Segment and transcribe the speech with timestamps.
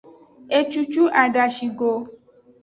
[0.59, 1.91] Ecucu adashi go.